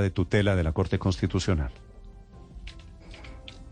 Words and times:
de 0.00 0.10
tutela 0.10 0.56
de 0.56 0.64
la 0.64 0.72
Corte 0.72 0.98
Constitucional? 0.98 1.70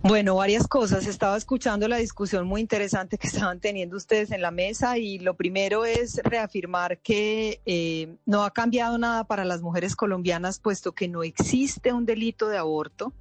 Bueno, 0.06 0.34
varias 0.34 0.68
cosas. 0.68 1.06
Estaba 1.06 1.34
escuchando 1.34 1.88
la 1.88 1.96
discusión 1.96 2.46
muy 2.46 2.60
interesante 2.60 3.16
que 3.16 3.26
estaban 3.28 3.58
teniendo 3.58 3.96
ustedes 3.96 4.32
en 4.32 4.42
la 4.42 4.50
mesa 4.50 4.98
y 4.98 5.18
lo 5.18 5.32
primero 5.32 5.87
es 5.87 6.21
reafirmar 6.22 6.98
que 6.98 7.62
eh, 7.64 8.14
no 8.26 8.45
ha 8.45 8.50
cambiado 8.50 8.98
nada 8.98 9.24
para 9.24 9.46
las 9.46 9.62
mujeres 9.62 9.96
colombianas, 9.96 10.58
puesto 10.58 10.92
que 10.92 11.08
no 11.08 11.22
existe 11.22 11.95
un 11.95 12.04
delito 12.04 12.49
de 12.49 12.59
aborto. 12.59 13.15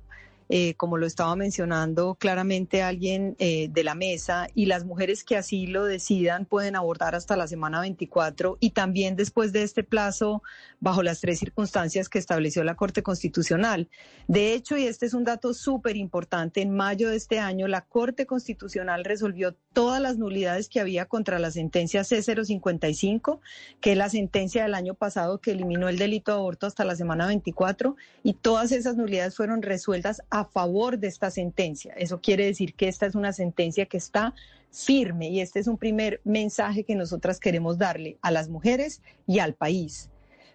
Eh, 0.49 0.75
como 0.75 0.97
lo 0.97 1.05
estaba 1.05 1.35
mencionando 1.35 2.15
claramente 2.15 2.83
alguien 2.83 3.35
eh, 3.39 3.69
de 3.71 3.83
la 3.83 3.95
mesa, 3.95 4.47
y 4.53 4.65
las 4.65 4.85
mujeres 4.85 5.23
que 5.23 5.37
así 5.37 5.67
lo 5.67 5.85
decidan 5.85 6.45
pueden 6.45 6.75
abortar 6.75 7.15
hasta 7.15 7.35
la 7.35 7.47
semana 7.47 7.79
24 7.81 8.57
y 8.59 8.71
también 8.71 9.15
después 9.15 9.51
de 9.53 9.63
este 9.63 9.83
plazo 9.83 10.43
bajo 10.79 11.01
las 11.01 11.21
tres 11.21 11.39
circunstancias 11.39 12.09
que 12.09 12.19
estableció 12.19 12.63
la 12.63 12.75
Corte 12.75 13.03
Constitucional. 13.03 13.89
De 14.27 14.53
hecho, 14.53 14.77
y 14.77 14.85
este 14.85 15.05
es 15.05 15.13
un 15.13 15.23
dato 15.23 15.53
súper 15.53 15.95
importante, 15.95 16.61
en 16.61 16.75
mayo 16.75 17.09
de 17.09 17.15
este 17.15 17.39
año 17.39 17.67
la 17.67 17.81
Corte 17.81 18.25
Constitucional 18.25 19.05
resolvió 19.05 19.55
todas 19.73 20.01
las 20.01 20.17
nulidades 20.17 20.69
que 20.69 20.79
había 20.79 21.05
contra 21.05 21.39
la 21.39 21.51
sentencia 21.51 22.01
C055, 22.01 23.39
que 23.81 23.93
es 23.93 23.97
la 23.97 24.09
sentencia 24.09 24.63
del 24.63 24.73
año 24.73 24.93
pasado 24.93 25.39
que 25.39 25.51
eliminó 25.51 25.89
el 25.89 25.97
delito 25.97 26.31
de 26.31 26.37
aborto 26.37 26.67
hasta 26.67 26.85
la 26.85 26.95
semana 26.95 27.27
24, 27.27 27.95
y 28.23 28.33
todas 28.33 28.71
esas 28.71 28.95
nulidades 28.95 29.35
fueron 29.35 29.61
resueltas 29.61 30.21
a 30.33 30.45
favor 30.45 30.97
de 30.97 31.07
esta 31.09 31.29
sentencia. 31.29 31.93
Eso 31.95 32.19
quiere 32.19 32.47
decir 32.47 32.73
que 32.73 32.87
esta 32.87 33.05
es 33.05 33.13
una 33.13 33.33
sentencia 33.33 33.85
que 33.85 33.97
está 33.97 34.33
firme 34.71 35.29
y 35.29 35.41
este 35.41 35.59
es 35.59 35.67
un 35.67 35.77
primer 35.77 36.21
mensaje 36.23 36.83
que 36.85 36.95
nosotras 36.95 37.39
queremos 37.39 37.77
darle 37.77 38.17
a 38.23 38.31
las 38.31 38.49
mujeres 38.49 39.03
y 39.27 39.37
al 39.37 39.53
país. 39.53 40.09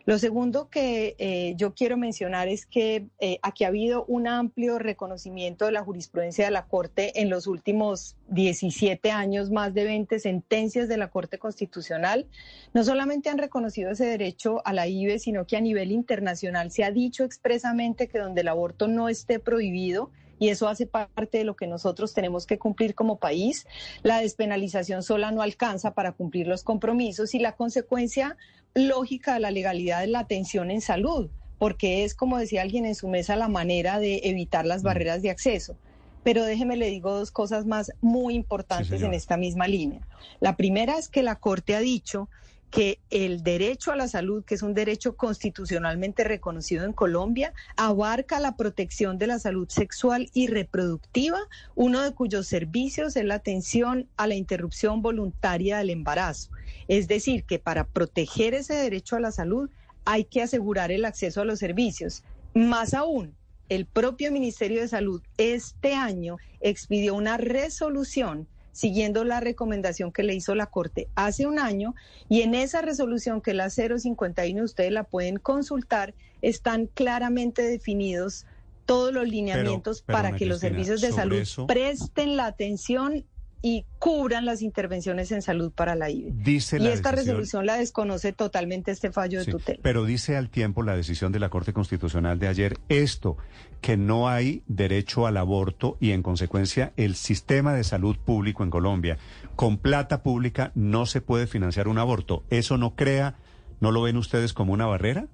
Lo 0.09 0.19
segundo 0.19 0.71
que 0.71 1.17
eh, 1.19 1.53
yo 1.59 1.75
quiero 1.75 1.98
mencionar 1.98 2.48
es 2.48 2.65
que 2.65 3.09
eh, 3.21 3.39
aquí 3.43 3.65
ha 3.65 3.69
habido 3.69 4.07
un 4.07 4.27
amplio 4.27 4.79
reconocimiento 4.79 5.67
de 5.67 5.73
la 5.73 5.84
jurisprudencia 5.84 6.47
de 6.47 6.50
la 6.50 6.65
Corte 6.65 7.20
en 7.20 7.28
los 7.28 7.47
últimos 7.47 8.17
17 8.28 9.11
años, 9.11 9.50
más 9.50 9.75
de 9.75 9.84
20 9.84 10.19
sentencias 10.19 10.89
de 10.89 10.97
la 10.97 11.11
Corte 11.11 11.39
Constitucional. 11.39 12.27
No 12.73 12.84
solamente 12.84 13.28
han 13.28 13.37
reconocido 13.37 13.91
ese 13.91 14.06
derecho 14.06 14.62
a 14.65 14.73
la 14.73 14.89
IBE, 14.89 15.19
sino 15.19 15.47
que 15.47 15.59
a 15.59 15.61
nivel 15.61 15.92
internacional 15.92 16.70
se 16.70 16.84
ha 16.84 16.91
dicho 16.91 17.22
expresamente 17.22 18.09
que 18.09 18.19
donde 18.19 18.41
el 18.41 18.48
aborto 18.48 18.89
no 18.89 19.11
esté 19.11 19.41
prohibido, 19.41 20.11
y 20.39 20.48
eso 20.48 20.69
hace 20.69 20.87
parte 20.87 21.39
de 21.39 21.45
lo 21.45 21.56
que 21.56 21.67
nosotros 21.67 22.15
tenemos 22.15 22.47
que 22.47 22.59
cumplir 22.59 22.95
como 22.95 23.19
país. 23.19 23.67
La 24.03 24.20
despenalización 24.20 25.03
sola 25.03 25.33
no 25.33 25.43
alcanza 25.43 25.95
para 25.95 26.12
cumplir 26.12 26.47
los 26.47 26.62
compromisos 26.62 27.34
y 27.34 27.41
la 27.41 27.56
consecuencia 27.56 28.37
lógica 28.74 29.34
de 29.34 29.41
la 29.41 29.50
legalidad 29.50 30.05
es 30.05 30.11
la 30.11 30.20
atención 30.20 30.70
en 30.70 30.80
salud, 30.80 31.28
porque 31.58 32.05
es, 32.05 32.14
como 32.14 32.38
decía 32.38 32.62
alguien 32.62 32.84
en 32.84 32.94
su 32.94 33.08
mesa, 33.08 33.36
la 33.36 33.48
manera 33.48 33.98
de 33.98 34.20
evitar 34.25 34.66
las 34.66 34.83
mm. 34.83 34.86
barreras 34.86 35.22
de 35.22 35.30
acceso. 35.30 35.77
Pero 36.25 36.44
déjeme 36.44 36.77
le 36.77 36.91
digo 36.91 37.12
dos 37.12 37.30
cosas 37.30 37.64
más 37.64 37.92
muy 38.00 38.34
importantes 38.34 39.02
en 39.02 39.14
esta 39.14 39.36
misma 39.36 39.66
línea. 39.66 40.06
La 40.41 40.56
primera 40.56 40.98
es 40.98 41.08
que 41.08 41.22
la 41.22 41.36
Corte 41.36 41.75
ha 41.75 41.80
dicho 41.80 42.28
que 42.70 43.00
el 43.11 43.42
derecho 43.42 43.92
a 43.92 43.97
la 43.97 44.08
salud, 44.08 44.44
que 44.44 44.55
es 44.55 44.62
un 44.62 44.74
derecho 44.74 45.16
constitucionalmente 45.16 46.24
reconocido 46.24 46.84
en 46.84 46.92
Colombia, 46.92 47.55
abarca 47.77 48.41
la 48.41 48.56
protección 48.56 49.19
de 49.19 49.27
la 49.27 49.38
salud 49.38 49.69
sexual 49.69 50.30
y 50.34 50.48
reproductiva, 50.48 51.38
uno 51.75 52.02
de 52.02 52.12
cuyos 52.12 52.47
servicios 52.47 53.16
es 53.16 53.25
la 53.25 53.36
atención 53.36 54.08
a 54.16 54.27
la 54.27 54.34
interrupción 54.34 55.00
voluntaria 55.00 55.78
del 55.78 55.91
embarazo. 55.91 56.50
Es 56.88 57.08
decir, 57.08 57.44
que 57.44 57.58
para 57.58 57.84
proteger 57.84 58.55
ese 58.55 58.75
derecho 58.75 59.16
a 59.16 59.20
la 59.20 59.32
salud 59.32 59.70
hay 60.05 60.25
que 60.25 60.42
asegurar 60.42 60.92
el 60.92 61.05
acceso 61.05 61.41
a 61.41 61.44
los 61.44 61.58
servicios. 61.58 62.22
Más 62.55 62.92
aún, 62.92 63.34
el 63.69 63.86
propio 63.86 64.32
Ministerio 64.32 64.80
de 64.80 64.88
Salud 64.88 65.22
este 65.36 65.94
año 65.94 66.36
expidió 66.60 67.14
una 67.14 67.36
resolución 67.36 68.47
siguiendo 68.79 69.25
la 69.25 69.41
recomendación 69.41 70.12
que 70.12 70.23
le 70.23 70.37
hizo 70.37 70.55
la 70.55 70.66
Corte 70.66 71.09
hace 71.16 71.49
un 71.49 71.59
año 71.59 71.97
y 72.28 72.43
en 72.43 72.55
esa 72.55 72.81
resolución 72.81 73.41
que 73.41 73.50
es 73.50 73.56
la 73.56 73.71
051 73.71 74.62
ustedes 74.62 74.93
la 74.93 75.03
pueden 75.03 75.39
consultar, 75.39 76.15
están 76.43 76.87
claramente 76.87 77.62
definidos 77.62 78.47
todos 78.87 79.12
los 79.12 79.27
lineamientos 79.28 80.03
para 80.03 80.37
que 80.37 80.47
los 80.47 80.61
servicios 80.61 81.00
de 81.00 81.11
salud 81.11 81.43
presten 81.67 82.37
la 82.37 82.47
atención 82.47 83.25
y 83.60 83.86
cubran 83.98 84.44
las 84.44 84.62
intervenciones 84.62 85.32
en 85.32 85.42
salud 85.42 85.72
para 85.72 85.94
la 85.94 86.10
IBE. 86.10 86.32
Dice 86.32 86.78
y 86.78 86.86
esta 86.86 87.10
resolución 87.10 87.66
la 87.66 87.76
desconoce 87.76 88.32
totalmente 88.32 88.92
este 88.92 89.10
fallo 89.10 89.44
de 89.44 89.50
tutela. 89.50 89.80
Pero 89.82 90.04
dice 90.04 90.36
al 90.36 90.48
tiempo 90.48 90.82
la 90.82 90.96
decisión 90.96 91.32
de 91.32 91.41
la 91.41 91.48
Corte 91.48 91.72
Constitucional 91.72 92.38
de 92.38 92.48
ayer 92.48 92.78
esto, 92.88 93.36
que 93.80 93.96
no 93.96 94.28
hay 94.28 94.62
derecho 94.66 95.26
al 95.26 95.36
aborto 95.36 95.96
y 96.00 96.12
en 96.12 96.22
consecuencia 96.22 96.92
el 96.96 97.16
sistema 97.16 97.74
de 97.74 97.84
salud 97.84 98.16
público 98.16 98.62
en 98.62 98.70
Colombia, 98.70 99.19
con 99.56 99.78
plata 99.78 100.22
pública 100.22 100.70
no 100.75 101.06
se 101.06 101.20
puede 101.20 101.46
financiar 101.46 101.88
un 101.88 101.98
aborto. 101.98 102.44
¿Eso 102.50 102.78
no 102.78 102.94
crea, 102.94 103.36
no 103.80 103.90
lo 103.90 104.02
ven 104.02 104.16
ustedes 104.16 104.52
como 104.52 104.72
una 104.72 104.86
barrera? 104.86 105.26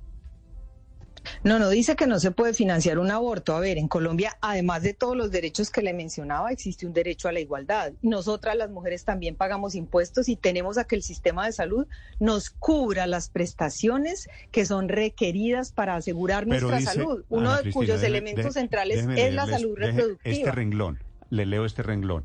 No, 1.42 1.58
no 1.58 1.68
dice 1.68 1.96
que 1.96 2.06
no 2.06 2.18
se 2.18 2.30
puede 2.30 2.54
financiar 2.54 2.98
un 2.98 3.10
aborto. 3.10 3.54
A 3.54 3.60
ver, 3.60 3.78
en 3.78 3.88
Colombia, 3.88 4.36
además 4.40 4.82
de 4.82 4.94
todos 4.94 5.16
los 5.16 5.30
derechos 5.30 5.70
que 5.70 5.82
le 5.82 5.92
mencionaba, 5.92 6.50
existe 6.50 6.86
un 6.86 6.92
derecho 6.92 7.28
a 7.28 7.32
la 7.32 7.40
igualdad. 7.40 7.92
Nosotras 8.02 8.56
las 8.56 8.70
mujeres 8.70 9.04
también 9.04 9.36
pagamos 9.36 9.74
impuestos 9.74 10.28
y 10.28 10.36
tenemos 10.36 10.78
a 10.78 10.84
que 10.84 10.96
el 10.96 11.02
sistema 11.02 11.46
de 11.46 11.52
salud 11.52 11.86
nos 12.20 12.50
cubra 12.50 13.06
las 13.06 13.28
prestaciones 13.28 14.28
que 14.50 14.66
son 14.66 14.88
requeridas 14.88 15.72
para 15.72 15.96
asegurar 15.96 16.46
nuestra 16.46 16.80
salud, 16.80 17.24
uno 17.28 17.56
de 17.60 17.72
cuyos 17.72 18.02
elementos 18.02 18.54
centrales 18.54 19.06
es 19.16 19.34
la 19.34 19.46
salud 19.46 19.76
reproductiva. 19.76 20.34
Este 20.36 20.52
renglón, 20.52 21.02
le 21.30 21.46
leo 21.46 21.64
este 21.64 21.82
renglón 21.82 22.24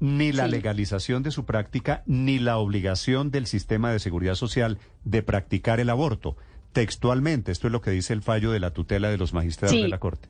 ni 0.00 0.32
la 0.32 0.46
legalización 0.46 1.22
de 1.22 1.30
su 1.30 1.44
práctica, 1.44 2.02
ni 2.06 2.38
la 2.38 2.56
obligación 2.56 3.30
del 3.30 3.46
sistema 3.46 3.92
de 3.92 3.98
seguridad 3.98 4.34
social 4.34 4.78
de 5.04 5.22
practicar 5.22 5.78
el 5.78 5.90
aborto 5.90 6.36
textualmente. 6.72 7.52
Esto 7.52 7.66
es 7.68 7.72
lo 7.72 7.80
que 7.80 7.90
dice 7.90 8.12
el 8.12 8.22
fallo 8.22 8.50
de 8.52 8.60
la 8.60 8.72
tutela 8.72 9.10
de 9.10 9.18
los 9.18 9.32
magistrados 9.32 9.80
de 9.80 9.88
la 9.88 9.98
Corte. 9.98 10.28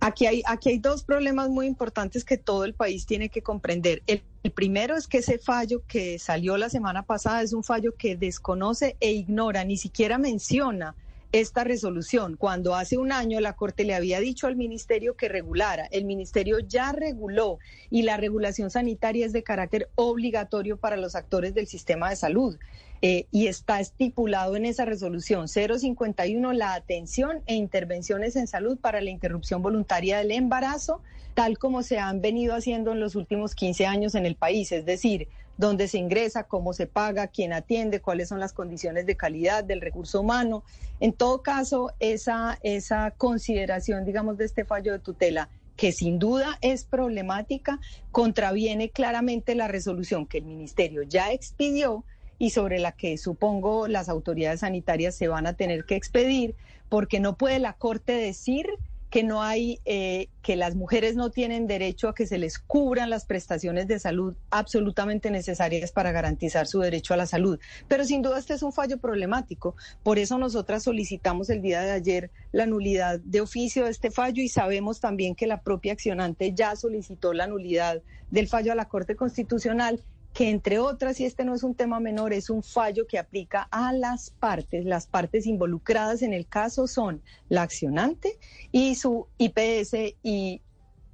Aquí 0.00 0.26
hay, 0.26 0.42
aquí 0.46 0.68
hay 0.68 0.78
dos 0.78 1.02
problemas 1.02 1.48
muy 1.48 1.66
importantes 1.66 2.24
que 2.24 2.36
todo 2.36 2.64
el 2.64 2.74
país 2.74 3.06
tiene 3.06 3.28
que 3.28 3.42
comprender. 3.42 4.02
El, 4.06 4.22
el, 4.42 4.52
primero 4.52 4.94
es 4.94 5.08
que 5.08 5.18
ese 5.18 5.38
fallo 5.38 5.82
que 5.88 6.18
salió 6.18 6.56
la 6.58 6.68
semana 6.68 7.02
pasada 7.02 7.42
es 7.42 7.52
un 7.52 7.64
fallo 7.64 7.94
que 7.96 8.14
desconoce 8.14 8.96
e 9.00 9.12
ignora, 9.12 9.64
ni 9.64 9.76
siquiera 9.76 10.18
menciona 10.18 10.94
esta 11.32 11.64
resolución. 11.64 12.36
Cuando 12.36 12.74
hace 12.74 12.98
un 12.98 13.12
año 13.12 13.40
la 13.40 13.54
Corte 13.54 13.84
le 13.84 13.94
había 13.94 14.20
dicho 14.20 14.46
al 14.46 14.56
Ministerio 14.56 15.16
que 15.16 15.28
regulara, 15.28 15.86
el 15.86 16.04
Ministerio 16.04 16.58
ya 16.60 16.92
reguló 16.92 17.58
y 17.90 18.02
la 18.02 18.16
regulación 18.16 18.70
sanitaria 18.70 19.26
es 19.26 19.32
de 19.32 19.42
carácter 19.42 19.88
obligatorio 19.94 20.76
para 20.76 20.96
los 20.96 21.14
actores 21.14 21.54
del 21.54 21.66
sistema 21.66 22.10
de 22.10 22.16
salud. 22.16 22.56
Eh, 23.02 23.26
y 23.30 23.46
está 23.46 23.78
estipulado 23.78 24.56
en 24.56 24.64
esa 24.64 24.86
resolución 24.86 25.48
051 25.48 26.52
la 26.54 26.74
atención 26.74 27.42
e 27.46 27.54
intervenciones 27.54 28.36
en 28.36 28.46
salud 28.46 28.78
para 28.78 29.00
la 29.00 29.10
interrupción 29.10 29.62
voluntaria 29.62 30.18
del 30.18 30.30
embarazo, 30.30 31.02
tal 31.34 31.58
como 31.58 31.82
se 31.82 31.98
han 31.98 32.22
venido 32.22 32.54
haciendo 32.54 32.92
en 32.92 33.00
los 33.00 33.14
últimos 33.14 33.54
15 33.54 33.86
años 33.86 34.14
en 34.14 34.24
el 34.24 34.34
país, 34.34 34.72
es 34.72 34.86
decir, 34.86 35.28
dónde 35.58 35.88
se 35.88 35.98
ingresa, 35.98 36.44
cómo 36.44 36.72
se 36.72 36.86
paga, 36.86 37.28
quién 37.28 37.52
atiende, 37.52 38.00
cuáles 38.00 38.28
son 38.28 38.40
las 38.40 38.52
condiciones 38.52 39.06
de 39.06 39.16
calidad 39.16 39.64
del 39.64 39.80
recurso 39.80 40.20
humano. 40.20 40.64
En 41.00 41.12
todo 41.12 41.42
caso, 41.42 41.92
esa, 42.00 42.58
esa 42.62 43.10
consideración, 43.12 44.04
digamos, 44.04 44.38
de 44.38 44.46
este 44.46 44.64
fallo 44.64 44.92
de 44.92 44.98
tutela 44.98 45.48
que 45.76 45.92
sin 45.92 46.18
duda 46.18 46.56
es 46.62 46.84
problemática, 46.84 47.80
contraviene 48.10 48.88
claramente 48.88 49.54
la 49.54 49.68
resolución 49.68 50.26
que 50.26 50.38
el 50.38 50.46
Ministerio 50.46 51.02
ya 51.02 51.32
expidió 51.32 52.04
y 52.38 52.50
sobre 52.50 52.78
la 52.78 52.92
que 52.92 53.18
supongo 53.18 53.88
las 53.88 54.08
autoridades 54.08 54.60
sanitarias 54.60 55.14
se 55.14 55.28
van 55.28 55.46
a 55.46 55.54
tener 55.54 55.84
que 55.84 55.96
expedir, 55.96 56.54
porque 56.88 57.20
no 57.20 57.36
puede 57.36 57.58
la 57.58 57.72
Corte 57.72 58.12
decir 58.12 58.66
que 59.10 59.22
no 59.22 59.42
hay, 59.42 59.80
eh, 59.84 60.28
que 60.42 60.56
las 60.56 60.74
mujeres 60.74 61.14
no 61.16 61.30
tienen 61.30 61.66
derecho 61.66 62.08
a 62.08 62.14
que 62.14 62.26
se 62.26 62.38
les 62.38 62.58
cubran 62.58 63.08
las 63.08 63.24
prestaciones 63.24 63.86
de 63.86 63.98
salud 63.98 64.34
absolutamente 64.50 65.30
necesarias 65.30 65.92
para 65.92 66.12
garantizar 66.12 66.66
su 66.66 66.80
derecho 66.80 67.14
a 67.14 67.16
la 67.16 67.26
salud. 67.26 67.58
Pero 67.88 68.04
sin 68.04 68.20
duda 68.20 68.38
este 68.38 68.54
es 68.54 68.62
un 68.62 68.72
fallo 68.72 68.98
problemático. 68.98 69.76
Por 70.02 70.18
eso 70.18 70.38
nosotras 70.38 70.82
solicitamos 70.82 71.50
el 71.50 71.62
día 71.62 71.80
de 71.82 71.92
ayer 71.92 72.30
la 72.52 72.66
nulidad 72.66 73.20
de 73.20 73.40
oficio 73.40 73.84
de 73.84 73.90
este 73.90 74.10
fallo 74.10 74.42
y 74.42 74.48
sabemos 74.48 75.00
también 75.00 75.34
que 75.34 75.46
la 75.46 75.62
propia 75.62 75.92
accionante 75.92 76.52
ya 76.52 76.74
solicitó 76.74 77.32
la 77.32 77.46
nulidad 77.46 78.02
del 78.30 78.48
fallo 78.48 78.72
a 78.72 78.74
la 78.74 78.88
Corte 78.88 79.14
Constitucional 79.14 80.02
que 80.36 80.50
entre 80.50 80.78
otras, 80.78 81.18
y 81.18 81.24
este 81.24 81.46
no 81.46 81.54
es 81.54 81.62
un 81.62 81.74
tema 81.74 81.98
menor, 81.98 82.34
es 82.34 82.50
un 82.50 82.62
fallo 82.62 83.06
que 83.06 83.18
aplica 83.18 83.66
a 83.70 83.94
las 83.94 84.28
partes. 84.28 84.84
Las 84.84 85.06
partes 85.06 85.46
involucradas 85.46 86.20
en 86.20 86.34
el 86.34 86.46
caso 86.46 86.86
son 86.86 87.22
la 87.48 87.62
accionante 87.62 88.38
y 88.70 88.96
su 88.96 89.28
IPS 89.38 90.14
y 90.22 90.60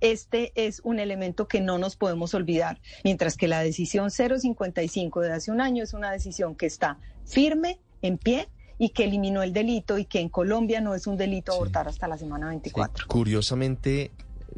este 0.01 0.51
es 0.57 0.81
un 0.83 0.99
elemento 0.99 1.47
que 1.47 1.61
no 1.61 1.79
nos 1.79 1.95
podemos 1.95 2.35
olvidar, 2.35 2.81
mientras 3.05 3.37
que 3.37 3.47
la 3.47 3.61
decisión 3.61 4.11
055 4.11 5.21
de 5.21 5.33
hace 5.33 5.53
un 5.53 5.61
año 5.61 5.85
es 5.85 5.95
una 5.95 6.11
decisión 6.11 6.57
que 6.57 6.67
está 6.67 6.99
firme, 7.25 7.79
en 8.03 8.19
pie 8.19 8.49
y 8.77 8.89
que 8.89 9.05
eliminó 9.05 9.45
el 9.45 9.53
delito 9.53 9.99
y 9.99 10.05
que 10.05 10.19
en 10.19 10.31
Colombia 10.31 10.81
no 10.81 10.97
es 10.97 11.07
un 11.07 11.17
delito 11.17 11.53
abortar 11.53 11.87
hasta 11.87 12.09
la 12.09 12.19
semana 12.19 12.49
24. 12.49 13.07
Curiosamente, 13.07 14.11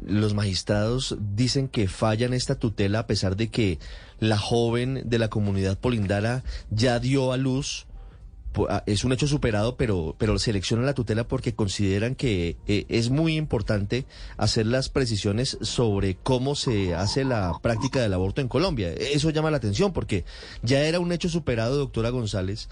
los 0.03 0.33
magistrados 0.33 1.17
dicen 1.19 1.67
que 1.67 1.87
fallan 1.87 2.33
esta 2.33 2.55
tutela 2.55 2.99
a 2.99 3.07
pesar 3.07 3.35
de 3.35 3.49
que 3.49 3.79
la 4.19 4.37
joven 4.37 5.03
de 5.05 5.19
la 5.19 5.29
comunidad 5.29 5.77
polindara 5.77 6.43
ya 6.69 6.99
dio 6.99 7.31
a 7.31 7.37
luz 7.37 7.87
Ah, 8.69 8.83
es 8.85 9.03
un 9.03 9.11
hecho 9.11 9.27
superado, 9.27 9.75
pero, 9.75 10.15
pero 10.17 10.39
seleccionan 10.39 10.85
la 10.85 10.93
tutela 10.93 11.27
porque 11.27 11.53
consideran 11.53 12.15
que 12.15 12.57
eh, 12.67 12.85
es 12.87 13.09
muy 13.09 13.35
importante 13.35 14.05
hacer 14.37 14.65
las 14.65 14.89
precisiones 14.89 15.57
sobre 15.61 16.15
cómo 16.15 16.55
se 16.55 16.95
hace 16.95 17.25
la 17.25 17.53
práctica 17.61 18.01
del 18.01 18.13
aborto 18.13 18.41
en 18.41 18.47
Colombia. 18.47 18.93
Eso 18.93 19.29
llama 19.29 19.51
la 19.51 19.57
atención 19.57 19.91
porque 19.91 20.23
ya 20.63 20.81
era 20.81 20.99
un 20.99 21.11
hecho 21.11 21.29
superado, 21.29 21.77
doctora 21.77 22.09
González, 22.09 22.69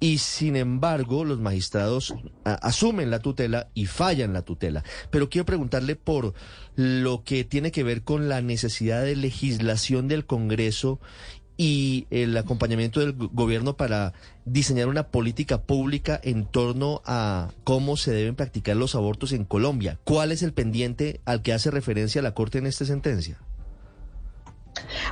y 0.00 0.18
sin 0.18 0.56
embargo 0.56 1.24
los 1.24 1.40
magistrados 1.40 2.14
asumen 2.44 3.10
la 3.10 3.20
tutela 3.20 3.68
y 3.74 3.86
fallan 3.86 4.32
la 4.32 4.42
tutela. 4.42 4.84
Pero 5.10 5.28
quiero 5.28 5.46
preguntarle 5.46 5.96
por 5.96 6.34
lo 6.76 7.24
que 7.24 7.44
tiene 7.44 7.72
que 7.72 7.82
ver 7.82 8.02
con 8.02 8.28
la 8.28 8.40
necesidad 8.40 9.02
de 9.02 9.16
legislación 9.16 10.08
del 10.08 10.26
Congreso 10.26 11.00
y 11.60 12.06
el 12.10 12.36
acompañamiento 12.36 13.00
del 13.00 13.14
gobierno 13.14 13.76
para 13.76 14.12
diseñar 14.44 14.86
una 14.86 15.08
política 15.08 15.62
pública 15.62 16.20
en 16.22 16.46
torno 16.46 17.02
a 17.04 17.50
cómo 17.64 17.96
se 17.96 18.12
deben 18.12 18.36
practicar 18.36 18.76
los 18.76 18.94
abortos 18.94 19.32
en 19.32 19.44
Colombia. 19.44 19.98
¿Cuál 20.04 20.30
es 20.30 20.44
el 20.44 20.52
pendiente 20.52 21.20
al 21.24 21.42
que 21.42 21.52
hace 21.52 21.72
referencia 21.72 22.22
la 22.22 22.32
Corte 22.32 22.58
en 22.58 22.66
esta 22.66 22.84
sentencia? 22.84 23.40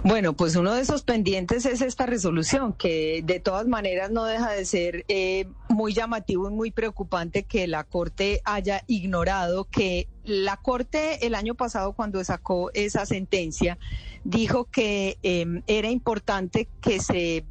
Bueno, 0.04 0.34
pues 0.34 0.56
uno 0.56 0.74
de 0.74 0.82
esos 0.82 1.02
pendientes 1.02 1.66
es 1.66 1.80
esta 1.80 2.06
resolución, 2.06 2.72
que 2.72 3.22
de 3.24 3.40
todas 3.40 3.66
maneras 3.66 4.10
no 4.10 4.24
deja 4.24 4.52
de 4.52 4.64
ser 4.64 5.04
eh, 5.08 5.46
muy 5.68 5.94
llamativo 5.94 6.48
y 6.50 6.54
muy 6.54 6.70
preocupante 6.70 7.44
que 7.44 7.66
la 7.66 7.84
Corte 7.84 8.40
haya 8.44 8.82
ignorado 8.86 9.64
que 9.64 10.08
la 10.24 10.56
Corte 10.56 11.26
el 11.26 11.34
año 11.34 11.54
pasado 11.54 11.92
cuando 11.92 12.22
sacó 12.24 12.70
esa 12.74 13.06
sentencia 13.06 13.78
dijo 14.24 14.64
que 14.64 15.18
em, 15.22 15.62
era 15.66 15.90
importante 15.90 16.68
que 16.80 17.00
se 17.00 17.44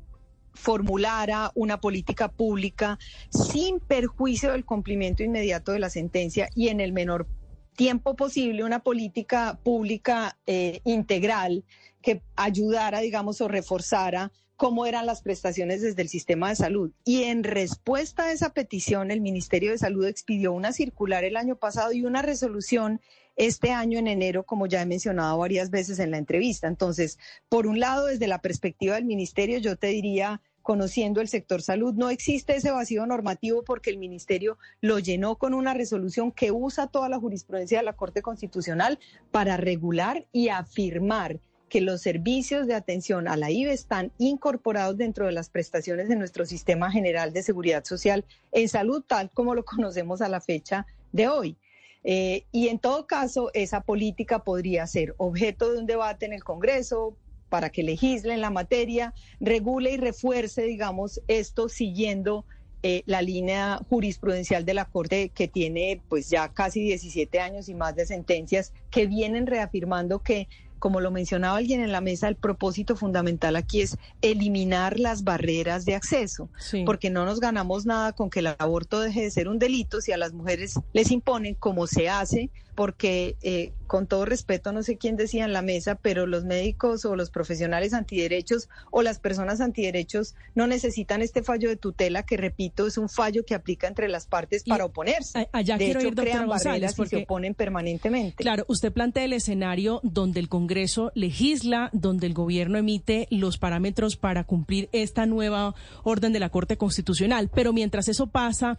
formulara 0.53 1.51
una 1.55 1.79
política 1.79 2.29
pública 2.29 2.97
sin 3.29 3.79
perjuicio 3.79 4.51
del 4.51 4.65
cumplimiento 4.65 5.23
inmediato 5.23 5.71
de 5.71 5.79
la 5.79 5.89
sentencia 5.89 6.49
y 6.55 6.69
en 6.69 6.79
el 6.79 6.93
menor 6.93 7.27
tiempo 7.75 8.15
posible 8.15 8.63
una 8.63 8.79
política 8.79 9.59
pública 9.63 10.37
eh, 10.47 10.79
integral 10.85 11.65
que 12.05 12.21
ayudara, 12.35 12.99
digamos, 12.99 13.41
o 13.41 13.47
reforzara 13.47 14.31
cómo 14.55 14.85
eran 14.85 15.07
las 15.07 15.23
prestaciones 15.23 15.81
desde 15.81 16.03
el 16.03 16.07
sistema 16.07 16.49
de 16.49 16.55
salud. 16.55 16.91
Y 17.03 17.23
en 17.23 17.43
respuesta 17.43 18.25
a 18.25 18.31
esa 18.31 18.53
petición, 18.53 19.09
el 19.09 19.21
Ministerio 19.21 19.71
de 19.71 19.79
Salud 19.79 20.05
expidió 20.05 20.53
una 20.53 20.71
circular 20.71 21.23
el 21.23 21.35
año 21.35 21.55
pasado 21.55 21.91
y 21.93 22.05
una 22.05 22.21
resolución 22.21 23.01
este 23.37 23.71
año 23.71 23.97
en 23.97 24.07
enero, 24.07 24.43
como 24.43 24.67
ya 24.67 24.83
he 24.83 24.85
mencionado 24.85 25.39
varias 25.39 25.71
veces 25.71 25.97
en 25.97 26.11
la 26.11 26.19
entrevista. 26.19 26.67
Entonces, 26.67 27.17
por 27.49 27.65
un 27.65 27.79
lado, 27.79 28.05
desde 28.05 28.27
la 28.27 28.39
perspectiva 28.39 28.95
del 28.95 29.05
ministerio, 29.05 29.57
yo 29.57 29.75
te 29.75 29.87
diría, 29.87 30.41
conociendo 30.61 31.21
el 31.21 31.27
sector 31.27 31.63
salud, 31.63 31.95
no 31.95 32.11
existe 32.11 32.55
ese 32.55 32.69
vacío 32.69 33.05
normativo 33.07 33.63
porque 33.63 33.89
el 33.89 33.97
ministerio 33.97 34.59
lo 34.79 34.99
llenó 34.99 35.37
con 35.37 35.55
una 35.55 35.73
resolución 35.73 36.31
que 36.31 36.51
usa 36.51 36.85
toda 36.85 37.09
la 37.09 37.19
jurisprudencia 37.19 37.79
de 37.79 37.85
la 37.85 37.93
Corte 37.93 38.21
Constitucional 38.21 38.99
para 39.31 39.57
regular 39.57 40.27
y 40.31 40.49
afirmar 40.49 41.39
que 41.75 41.81
los 41.81 41.99
servicios 41.99 42.67
de 42.67 42.73
atención 42.73 43.27
a 43.27 43.35
la 43.35 43.51
IVE 43.51 43.73
están 43.73 44.13
incorporados 44.17 44.95
dentro 44.95 45.25
de 45.25 45.33
las 45.33 45.49
prestaciones 45.49 46.07
de 46.07 46.15
nuestro 46.15 46.45
sistema 46.45 46.89
general 46.89 47.33
de 47.33 47.43
seguridad 47.43 47.83
social 47.83 48.23
en 48.53 48.69
salud, 48.69 49.03
tal 49.05 49.29
como 49.29 49.53
lo 49.55 49.65
conocemos 49.65 50.21
a 50.21 50.29
la 50.29 50.39
fecha 50.39 50.87
de 51.11 51.27
hoy. 51.27 51.57
Eh, 52.05 52.45
y 52.53 52.69
en 52.69 52.79
todo 52.79 53.07
caso, 53.07 53.51
esa 53.53 53.81
política 53.81 54.45
podría 54.45 54.87
ser 54.87 55.15
objeto 55.17 55.69
de 55.69 55.79
un 55.79 55.85
debate 55.85 56.25
en 56.25 56.31
el 56.31 56.45
Congreso 56.45 57.17
para 57.49 57.69
que 57.69 57.83
legisle 57.83 58.33
en 58.33 58.39
la 58.39 58.51
materia, 58.51 59.13
regule 59.41 59.91
y 59.91 59.97
refuerce, 59.97 60.61
digamos, 60.61 61.19
esto 61.27 61.67
siguiendo 61.67 62.45
eh, 62.87 63.01
la 63.07 63.23
línea 63.23 63.79
jurisprudencial 63.89 64.63
de 64.63 64.75
la 64.75 64.85
Corte 64.85 65.29
que 65.29 65.47
tiene 65.47 66.01
pues 66.07 66.29
ya 66.29 66.53
casi 66.53 66.83
17 66.83 67.39
años 67.39 67.67
y 67.67 67.73
más 67.73 67.95
de 67.95 68.05
sentencias 68.05 68.73
que 68.91 69.07
vienen 69.07 69.47
reafirmando 69.47 70.19
que 70.19 70.47
como 70.79 71.01
lo 71.01 71.11
mencionaba 71.11 71.57
alguien 71.57 71.81
en 71.81 71.91
la 71.91 72.01
mesa, 72.01 72.27
el 72.27 72.35
propósito 72.35 72.95
fundamental 72.95 73.55
aquí 73.55 73.81
es 73.81 73.97
eliminar 74.21 74.99
las 74.99 75.23
barreras 75.23 75.85
de 75.85 75.95
acceso, 75.95 76.49
porque 76.85 77.09
no 77.09 77.25
nos 77.25 77.39
ganamos 77.39 77.85
nada 77.85 78.13
con 78.13 78.29
que 78.29 78.39
el 78.39 78.47
aborto 78.47 78.99
deje 78.99 79.21
de 79.21 79.31
ser 79.31 79.47
un 79.47 79.59
delito 79.59 80.01
si 80.01 80.11
a 80.11 80.17
las 80.17 80.33
mujeres 80.33 80.79
les 80.93 81.11
imponen, 81.11 81.55
como 81.55 81.87
se 81.87 82.09
hace, 82.09 82.49
porque 82.75 83.37
eh, 83.41 83.71
con 83.87 84.07
todo 84.07 84.25
respeto, 84.25 84.71
no 84.71 84.83
sé 84.83 84.97
quién 84.97 85.15
decía 85.15 85.45
en 85.45 85.53
la 85.53 85.61
mesa, 85.61 85.95
pero 85.95 86.25
los 86.27 86.43
médicos 86.43 87.05
o 87.05 87.15
los 87.15 87.29
profesionales 87.29 87.93
antiderechos 87.93 88.69
o 88.91 89.01
las 89.01 89.19
personas 89.19 89.61
antiderechos 89.61 90.35
no 90.55 90.67
necesitan 90.67 91.21
este 91.21 91.43
fallo 91.43 91.69
de 91.69 91.77
tutela 91.77 92.23
que, 92.23 92.35
repito, 92.35 92.87
es 92.87 92.97
un 92.97 93.09
fallo 93.09 93.45
que 93.45 93.55
aplica 93.55 93.87
entre 93.87 94.09
las 94.09 94.25
partes 94.27 94.63
para 94.63 94.85
oponerse. 94.85 95.47
Allá 95.51 95.77
de 95.77 95.85
quiero 95.85 95.99
hecho, 95.99 96.09
ir, 96.09 96.15
crean 96.15 96.47
barreras 96.47 96.99
y 96.99 97.05
se 97.05 97.17
oponen 97.17 97.53
permanentemente. 97.53 98.43
Claro, 98.43 98.65
usted 98.67 98.91
plantea 98.91 99.23
el 99.23 99.33
escenario 99.33 100.01
donde 100.03 100.39
el 100.39 100.49
Congreso 100.49 101.11
legisla, 101.15 101.89
donde 101.93 102.27
el 102.27 102.33
gobierno 102.33 102.77
emite 102.77 103.27
los 103.31 103.57
parámetros 103.57 104.17
para 104.17 104.43
cumplir 104.43 104.89
esta 104.91 105.25
nueva 105.25 105.75
orden 106.03 106.33
de 106.33 106.39
la 106.39 106.49
Corte 106.49 106.77
Constitucional, 106.77 107.49
pero 107.53 107.71
mientras 107.71 108.07
eso 108.07 108.27
pasa, 108.27 108.77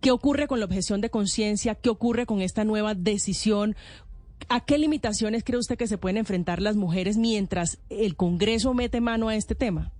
¿Qué 0.00 0.12
ocurre 0.12 0.46
con 0.46 0.60
la 0.60 0.66
objeción 0.66 1.00
de 1.00 1.10
conciencia? 1.10 1.74
¿Qué 1.74 1.88
ocurre 1.88 2.24
con 2.24 2.40
esta 2.40 2.64
nueva 2.64 2.94
decisión? 2.94 3.74
¿A 4.48 4.60
qué 4.60 4.78
limitaciones 4.78 5.42
cree 5.42 5.58
usted 5.58 5.76
que 5.76 5.88
se 5.88 5.98
pueden 5.98 6.18
enfrentar 6.18 6.62
las 6.62 6.76
mujeres 6.76 7.16
mientras 7.16 7.78
el 7.90 8.14
Congreso 8.14 8.74
mete 8.74 9.00
mano 9.00 9.28
a 9.28 9.34
este 9.34 9.54
tema? 9.54 9.92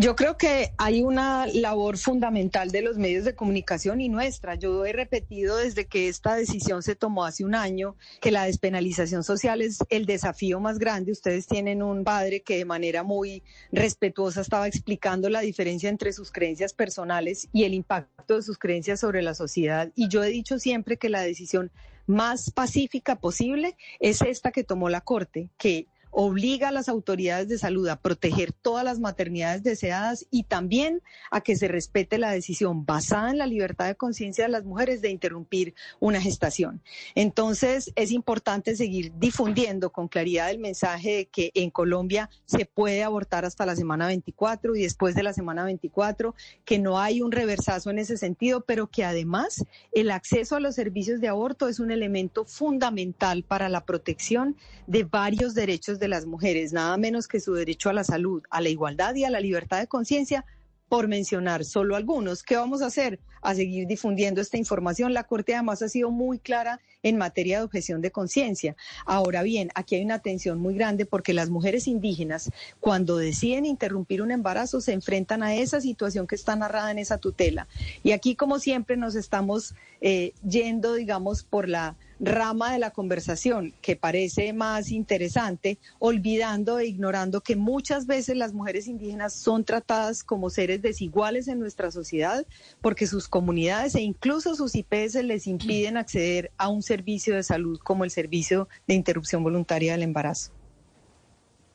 Yo 0.00 0.14
creo 0.14 0.36
que 0.36 0.70
hay 0.78 1.02
una 1.02 1.48
labor 1.48 1.98
fundamental 1.98 2.70
de 2.70 2.82
los 2.82 2.98
medios 2.98 3.24
de 3.24 3.34
comunicación 3.34 4.00
y 4.00 4.08
nuestra. 4.08 4.54
Yo 4.54 4.86
he 4.86 4.92
repetido 4.92 5.56
desde 5.56 5.86
que 5.86 6.06
esta 6.06 6.36
decisión 6.36 6.84
se 6.84 6.94
tomó 6.94 7.24
hace 7.24 7.44
un 7.44 7.56
año 7.56 7.96
que 8.20 8.30
la 8.30 8.44
despenalización 8.44 9.24
social 9.24 9.60
es 9.60 9.78
el 9.88 10.06
desafío 10.06 10.60
más 10.60 10.78
grande. 10.78 11.10
Ustedes 11.10 11.48
tienen 11.48 11.82
un 11.82 12.04
padre 12.04 12.42
que 12.42 12.58
de 12.58 12.64
manera 12.64 13.02
muy 13.02 13.42
respetuosa 13.72 14.42
estaba 14.42 14.68
explicando 14.68 15.28
la 15.30 15.40
diferencia 15.40 15.90
entre 15.90 16.12
sus 16.12 16.30
creencias 16.30 16.74
personales 16.74 17.48
y 17.52 17.64
el 17.64 17.74
impacto 17.74 18.36
de 18.36 18.42
sus 18.42 18.56
creencias 18.56 19.00
sobre 19.00 19.20
la 19.20 19.34
sociedad. 19.34 19.90
Y 19.96 20.06
yo 20.06 20.22
he 20.22 20.28
dicho 20.28 20.60
siempre 20.60 20.96
que 20.96 21.08
la 21.08 21.22
decisión 21.22 21.72
más 22.06 22.52
pacífica 22.52 23.16
posible 23.16 23.76
es 23.98 24.22
esta 24.22 24.52
que 24.52 24.62
tomó 24.62 24.90
la 24.90 25.00
Corte, 25.00 25.50
que 25.58 25.88
obliga 26.10 26.68
a 26.68 26.72
las 26.72 26.88
autoridades 26.88 27.48
de 27.48 27.58
salud 27.58 27.88
a 27.88 28.00
proteger 28.00 28.52
todas 28.52 28.84
las 28.84 28.98
maternidades 28.98 29.62
deseadas 29.62 30.26
y 30.30 30.44
también 30.44 31.02
a 31.30 31.40
que 31.40 31.56
se 31.56 31.68
respete 31.68 32.18
la 32.18 32.30
decisión 32.30 32.86
basada 32.86 33.30
en 33.30 33.38
la 33.38 33.46
libertad 33.46 33.86
de 33.86 33.94
conciencia 33.94 34.44
de 34.44 34.50
las 34.50 34.64
mujeres 34.64 35.02
de 35.02 35.10
interrumpir 35.10 35.74
una 36.00 36.20
gestación. 36.20 36.82
Entonces, 37.14 37.92
es 37.96 38.10
importante 38.10 38.76
seguir 38.76 39.12
difundiendo 39.18 39.90
con 39.90 40.08
claridad 40.08 40.50
el 40.50 40.58
mensaje 40.58 41.16
de 41.16 41.26
que 41.26 41.50
en 41.54 41.70
Colombia 41.70 42.30
se 42.46 42.64
puede 42.64 43.02
abortar 43.02 43.44
hasta 43.44 43.66
la 43.66 43.76
semana 43.76 44.06
24 44.06 44.76
y 44.76 44.82
después 44.82 45.14
de 45.14 45.22
la 45.22 45.32
semana 45.32 45.64
24, 45.64 46.34
que 46.64 46.78
no 46.78 46.98
hay 46.98 47.20
un 47.20 47.32
reversazo 47.32 47.90
en 47.90 47.98
ese 47.98 48.16
sentido, 48.16 48.62
pero 48.62 48.88
que 48.88 49.04
además 49.04 49.64
el 49.92 50.10
acceso 50.10 50.56
a 50.56 50.60
los 50.60 50.74
servicios 50.74 51.20
de 51.20 51.28
aborto 51.28 51.68
es 51.68 51.80
un 51.80 51.90
elemento 51.90 52.44
fundamental 52.44 53.42
para 53.42 53.68
la 53.68 53.84
protección 53.84 54.56
de 54.86 55.04
varios 55.04 55.54
derechos 55.54 55.98
de 55.98 56.07
las 56.08 56.26
mujeres, 56.26 56.72
nada 56.72 56.96
menos 56.96 57.28
que 57.28 57.40
su 57.40 57.54
derecho 57.54 57.90
a 57.90 57.92
la 57.92 58.04
salud, 58.04 58.42
a 58.50 58.60
la 58.60 58.68
igualdad 58.68 59.14
y 59.14 59.24
a 59.24 59.30
la 59.30 59.40
libertad 59.40 59.78
de 59.78 59.86
conciencia, 59.86 60.44
por 60.88 61.06
mencionar 61.06 61.64
solo 61.64 61.96
algunos. 61.96 62.42
¿Qué 62.42 62.56
vamos 62.56 62.82
a 62.82 62.86
hacer? 62.86 63.20
A 63.42 63.54
seguir 63.54 63.86
difundiendo 63.86 64.40
esta 64.40 64.56
información. 64.56 65.12
La 65.12 65.24
Corte 65.24 65.54
además 65.54 65.82
ha 65.82 65.88
sido 65.88 66.10
muy 66.10 66.38
clara 66.38 66.80
en 67.02 67.16
materia 67.16 67.58
de 67.58 67.64
objeción 67.64 68.00
de 68.00 68.10
conciencia. 68.10 68.74
Ahora 69.04 69.42
bien, 69.42 69.70
aquí 69.74 69.96
hay 69.96 70.04
una 70.04 70.20
tensión 70.20 70.58
muy 70.58 70.74
grande 70.74 71.06
porque 71.06 71.34
las 71.34 71.50
mujeres 71.50 71.86
indígenas, 71.86 72.50
cuando 72.80 73.16
deciden 73.16 73.66
interrumpir 73.66 74.22
un 74.22 74.30
embarazo, 74.30 74.80
se 74.80 74.92
enfrentan 74.92 75.42
a 75.42 75.54
esa 75.54 75.80
situación 75.80 76.26
que 76.26 76.34
está 76.34 76.56
narrada 76.56 76.90
en 76.90 76.98
esa 76.98 77.18
tutela. 77.18 77.68
Y 78.02 78.12
aquí, 78.12 78.34
como 78.34 78.58
siempre, 78.58 78.96
nos 78.96 79.14
estamos 79.14 79.74
eh, 80.00 80.32
yendo, 80.42 80.94
digamos, 80.94 81.44
por 81.44 81.68
la 81.68 81.96
rama 82.20 82.72
de 82.72 82.78
la 82.78 82.90
conversación 82.90 83.74
que 83.80 83.96
parece 83.96 84.52
más 84.52 84.90
interesante, 84.90 85.78
olvidando 85.98 86.78
e 86.78 86.86
ignorando 86.86 87.40
que 87.40 87.56
muchas 87.56 88.06
veces 88.06 88.36
las 88.36 88.52
mujeres 88.52 88.86
indígenas 88.88 89.32
son 89.32 89.64
tratadas 89.64 90.24
como 90.24 90.50
seres 90.50 90.82
desiguales 90.82 91.48
en 91.48 91.60
nuestra 91.60 91.90
sociedad 91.90 92.46
porque 92.80 93.06
sus 93.06 93.28
comunidades 93.28 93.94
e 93.94 94.00
incluso 94.00 94.54
sus 94.54 94.74
IPS 94.74 95.22
les 95.24 95.46
impiden 95.46 95.96
acceder 95.96 96.50
a 96.58 96.68
un 96.68 96.82
servicio 96.82 97.34
de 97.34 97.42
salud 97.42 97.78
como 97.82 98.04
el 98.04 98.10
servicio 98.10 98.68
de 98.86 98.94
interrupción 98.94 99.42
voluntaria 99.42 99.92
del 99.92 100.02
embarazo. 100.02 100.57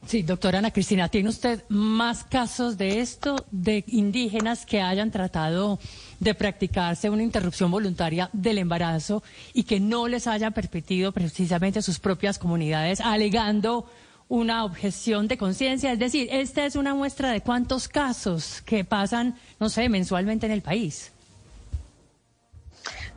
Sí, 0.06 0.22
doctora 0.22 0.60
Ana 0.60 0.72
Cristina, 0.72 1.08
¿tiene 1.08 1.30
usted 1.30 1.64
más 1.70 2.26
casos 2.26 2.78
de 2.78 3.00
esto, 3.00 3.46
de 3.52 3.86
indígenas 3.88 4.66
que 4.66 4.82
hayan 4.82 5.12
tratado 5.12 5.80
de 6.20 6.36
practicarse 6.36 7.10
una 7.10 7.24
interrupción 7.24 7.72
voluntaria 7.72 8.30
del 8.34 8.58
embarazo 8.58 9.24
y 9.54 9.64
que 9.64 9.80
no 9.80 10.08
les 10.10 10.28
hayan 10.28 10.52
permitido 10.54 11.14
precisamente 11.14 11.82
sus 11.82 12.00
propias 12.00 12.38
comunidades, 12.38 13.00
alegando 13.00 13.90
una 14.28 14.66
objeción 14.66 15.28
de 15.30 15.38
conciencia? 15.38 15.94
Es 15.94 16.00
decir, 16.00 16.28
esta 16.32 16.66
es 16.66 16.76
una 16.76 16.94
muestra 16.94 17.32
de 17.32 17.42
cuántos 17.42 17.88
casos 17.88 18.62
que 18.62 18.84
pasan, 18.84 19.36
no 19.60 19.70
sé, 19.70 19.88
mensualmente 19.88 20.46
en 20.46 20.52
el 20.52 20.62
país. 20.62 21.13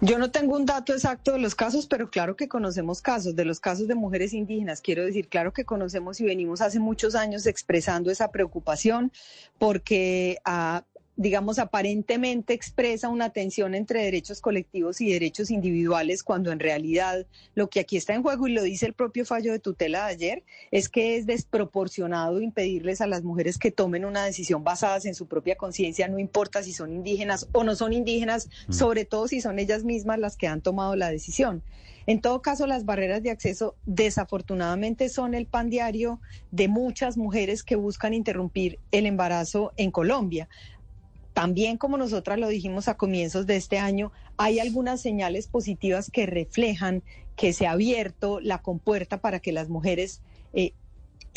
Yo 0.02 0.18
no 0.18 0.30
tengo 0.30 0.56
un 0.56 0.66
dato 0.66 0.92
exacto 0.92 1.32
de 1.32 1.38
los 1.38 1.54
casos, 1.54 1.86
pero 1.86 2.10
claro 2.10 2.36
que 2.36 2.48
conocemos 2.48 3.00
casos, 3.00 3.34
de 3.34 3.46
los 3.46 3.60
casos 3.60 3.88
de 3.88 3.94
mujeres 3.94 4.34
indígenas. 4.34 4.82
Quiero 4.82 5.04
decir, 5.04 5.28
claro 5.28 5.54
que 5.54 5.64
conocemos 5.64 6.20
y 6.20 6.24
venimos 6.24 6.60
hace 6.60 6.78
muchos 6.78 7.14
años 7.14 7.46
expresando 7.46 8.10
esa 8.10 8.30
preocupación 8.30 9.10
porque 9.58 10.36
a, 10.44 10.84
digamos, 11.16 11.58
aparentemente 11.58 12.52
expresa 12.52 13.08
una 13.08 13.30
tensión 13.30 13.74
entre 13.74 14.02
derechos 14.02 14.40
colectivos 14.40 15.00
y 15.00 15.12
derechos 15.12 15.50
individuales, 15.50 16.22
cuando 16.22 16.52
en 16.52 16.60
realidad 16.60 17.26
lo 17.54 17.68
que 17.68 17.80
aquí 17.80 17.96
está 17.96 18.14
en 18.14 18.22
juego, 18.22 18.46
y 18.46 18.52
lo 18.52 18.62
dice 18.62 18.86
el 18.86 18.92
propio 18.92 19.24
fallo 19.24 19.52
de 19.52 19.58
tutela 19.58 20.06
de 20.06 20.12
ayer, 20.12 20.44
es 20.70 20.88
que 20.88 21.16
es 21.16 21.26
desproporcionado 21.26 22.40
impedirles 22.40 23.00
a 23.00 23.06
las 23.06 23.22
mujeres 23.22 23.58
que 23.58 23.70
tomen 23.70 24.04
una 24.04 24.24
decisión 24.24 24.64
basada 24.64 24.96
en 25.04 25.14
su 25.14 25.26
propia 25.26 25.56
conciencia, 25.56 26.08
no 26.08 26.18
importa 26.18 26.62
si 26.62 26.72
son 26.72 26.92
indígenas 26.92 27.48
o 27.52 27.64
no 27.64 27.76
son 27.76 27.92
indígenas, 27.92 28.48
mm. 28.68 28.72
sobre 28.72 29.04
todo 29.04 29.28
si 29.28 29.40
son 29.40 29.58
ellas 29.58 29.84
mismas 29.84 30.18
las 30.18 30.36
que 30.36 30.46
han 30.46 30.62
tomado 30.62 30.96
la 30.96 31.10
decisión. 31.10 31.62
En 32.06 32.20
todo 32.20 32.40
caso, 32.40 32.68
las 32.68 32.84
barreras 32.84 33.22
de 33.24 33.30
acceso 33.30 33.74
desafortunadamente 33.84 35.08
son 35.08 35.34
el 35.34 35.46
pan 35.46 35.70
diario 35.70 36.20
de 36.52 36.68
muchas 36.68 37.16
mujeres 37.16 37.64
que 37.64 37.74
buscan 37.74 38.14
interrumpir 38.14 38.78
el 38.92 39.06
embarazo 39.06 39.72
en 39.76 39.90
Colombia. 39.90 40.48
También, 41.36 41.76
como 41.76 41.98
nosotras 41.98 42.38
lo 42.38 42.48
dijimos 42.48 42.88
a 42.88 42.96
comienzos 42.96 43.46
de 43.46 43.56
este 43.56 43.76
año, 43.76 44.10
hay 44.38 44.58
algunas 44.58 45.02
señales 45.02 45.48
positivas 45.48 46.10
que 46.10 46.24
reflejan 46.24 47.02
que 47.36 47.52
se 47.52 47.66
ha 47.66 47.72
abierto 47.72 48.40
la 48.40 48.62
compuerta 48.62 49.20
para 49.20 49.38
que 49.38 49.52
las 49.52 49.68
mujeres 49.68 50.22
eh, 50.54 50.72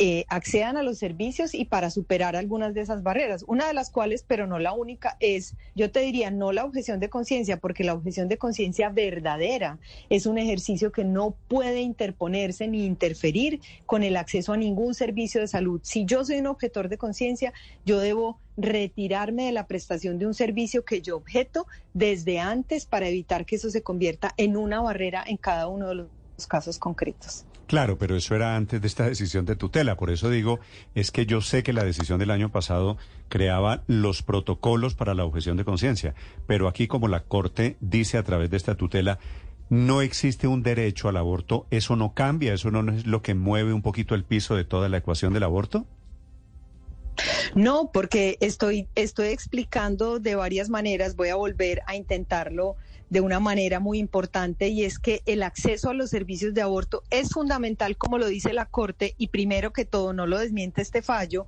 eh, 0.02 0.24
accedan 0.28 0.78
a 0.78 0.82
los 0.82 0.96
servicios 0.96 1.52
y 1.52 1.66
para 1.66 1.90
superar 1.90 2.34
algunas 2.34 2.72
de 2.72 2.80
esas 2.80 3.02
barreras. 3.02 3.44
Una 3.46 3.66
de 3.66 3.74
las 3.74 3.90
cuales, 3.90 4.24
pero 4.26 4.46
no 4.46 4.58
la 4.58 4.72
única, 4.72 5.18
es, 5.20 5.56
yo 5.74 5.90
te 5.90 6.00
diría, 6.00 6.30
no 6.30 6.52
la 6.52 6.64
objeción 6.64 7.00
de 7.00 7.10
conciencia, 7.10 7.58
porque 7.58 7.84
la 7.84 7.92
objeción 7.92 8.26
de 8.26 8.38
conciencia 8.38 8.88
verdadera 8.88 9.78
es 10.08 10.24
un 10.24 10.38
ejercicio 10.38 10.90
que 10.90 11.04
no 11.04 11.36
puede 11.48 11.82
interponerse 11.82 12.66
ni 12.66 12.86
interferir 12.86 13.60
con 13.84 14.02
el 14.02 14.16
acceso 14.16 14.54
a 14.54 14.56
ningún 14.56 14.94
servicio 14.94 15.42
de 15.42 15.48
salud. 15.48 15.82
Si 15.84 16.06
yo 16.06 16.24
soy 16.24 16.38
un 16.38 16.46
objetor 16.46 16.88
de 16.88 16.96
conciencia, 16.96 17.52
yo 17.84 18.00
debo 18.00 18.38
retirarme 18.56 19.44
de 19.44 19.52
la 19.52 19.66
prestación 19.66 20.18
de 20.18 20.26
un 20.26 20.32
servicio 20.32 20.82
que 20.82 21.02
yo 21.02 21.18
objeto 21.18 21.66
desde 21.92 22.38
antes 22.38 22.86
para 22.86 23.06
evitar 23.06 23.44
que 23.44 23.56
eso 23.56 23.68
se 23.68 23.82
convierta 23.82 24.32
en 24.38 24.56
una 24.56 24.80
barrera 24.80 25.22
en 25.26 25.36
cada 25.36 25.68
uno 25.68 25.88
de 25.88 25.94
los 25.94 26.06
casos 26.46 26.78
concretos. 26.78 27.44
Claro, 27.66 27.98
pero 27.98 28.16
eso 28.16 28.34
era 28.34 28.56
antes 28.56 28.80
de 28.80 28.88
esta 28.88 29.06
decisión 29.06 29.44
de 29.44 29.54
tutela. 29.54 29.96
Por 29.96 30.10
eso 30.10 30.28
digo, 30.28 30.58
es 30.94 31.12
que 31.12 31.24
yo 31.24 31.40
sé 31.40 31.62
que 31.62 31.72
la 31.72 31.84
decisión 31.84 32.18
del 32.18 32.32
año 32.32 32.50
pasado 32.50 32.96
creaba 33.28 33.84
los 33.86 34.22
protocolos 34.22 34.94
para 34.94 35.14
la 35.14 35.24
objeción 35.24 35.56
de 35.56 35.64
conciencia, 35.64 36.14
pero 36.46 36.66
aquí 36.66 36.88
como 36.88 37.06
la 37.06 37.22
Corte 37.22 37.76
dice 37.80 38.18
a 38.18 38.24
través 38.24 38.50
de 38.50 38.56
esta 38.56 38.74
tutela, 38.74 39.20
no 39.68 40.02
existe 40.02 40.48
un 40.48 40.64
derecho 40.64 41.08
al 41.08 41.16
aborto, 41.16 41.66
¿eso 41.70 41.94
no 41.94 42.12
cambia? 42.12 42.52
¿Eso 42.52 42.72
no 42.72 42.92
es 42.92 43.06
lo 43.06 43.22
que 43.22 43.34
mueve 43.34 43.72
un 43.72 43.82
poquito 43.82 44.16
el 44.16 44.24
piso 44.24 44.56
de 44.56 44.64
toda 44.64 44.88
la 44.88 44.96
ecuación 44.96 45.32
del 45.32 45.44
aborto? 45.44 45.86
No, 47.54 47.90
porque 47.92 48.36
estoy, 48.40 48.88
estoy 48.96 49.28
explicando 49.28 50.18
de 50.18 50.34
varias 50.34 50.70
maneras, 50.70 51.16
voy 51.16 51.28
a 51.28 51.36
volver 51.36 51.82
a 51.86 51.94
intentarlo 51.94 52.76
de 53.10 53.20
una 53.20 53.40
manera 53.40 53.80
muy 53.80 53.98
importante 53.98 54.68
y 54.68 54.84
es 54.84 54.98
que 54.98 55.22
el 55.26 55.42
acceso 55.42 55.90
a 55.90 55.94
los 55.94 56.10
servicios 56.10 56.54
de 56.54 56.62
aborto 56.62 57.02
es 57.10 57.30
fundamental, 57.30 57.96
como 57.96 58.18
lo 58.18 58.26
dice 58.26 58.52
la 58.52 58.66
Corte, 58.66 59.14
y 59.18 59.28
primero 59.28 59.72
que 59.72 59.84
todo, 59.84 60.12
no 60.12 60.26
lo 60.26 60.38
desmiente 60.38 60.80
este 60.80 61.02
fallo, 61.02 61.46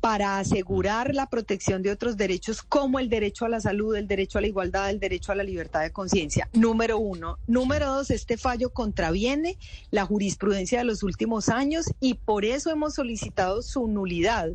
para 0.00 0.38
asegurar 0.38 1.14
la 1.14 1.30
protección 1.30 1.80
de 1.82 1.90
otros 1.90 2.18
derechos 2.18 2.60
como 2.60 2.98
el 2.98 3.08
derecho 3.08 3.46
a 3.46 3.48
la 3.48 3.60
salud, 3.60 3.96
el 3.96 4.06
derecho 4.06 4.36
a 4.36 4.42
la 4.42 4.48
igualdad, 4.48 4.90
el 4.90 5.00
derecho 5.00 5.32
a 5.32 5.34
la 5.34 5.44
libertad 5.44 5.80
de 5.80 5.92
conciencia. 5.92 6.46
Número 6.52 6.98
uno. 6.98 7.38
Número 7.46 7.90
dos, 7.90 8.10
este 8.10 8.36
fallo 8.36 8.68
contraviene 8.68 9.56
la 9.90 10.04
jurisprudencia 10.04 10.80
de 10.80 10.84
los 10.84 11.02
últimos 11.02 11.48
años 11.48 11.86
y 12.00 12.14
por 12.14 12.44
eso 12.44 12.70
hemos 12.70 12.96
solicitado 12.96 13.62
su 13.62 13.86
nulidad. 13.86 14.50